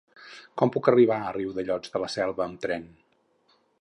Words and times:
Com 0.61 0.71
puc 0.75 0.87
arribar 0.91 1.17
a 1.25 1.33
Riudellots 1.35 1.93
de 1.97 2.01
la 2.05 2.09
Selva 2.15 2.45
amb 2.47 2.61
tren? 2.65 2.89